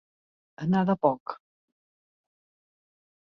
Anar 0.63 0.81
de 0.89 0.95
poc. 1.05 1.35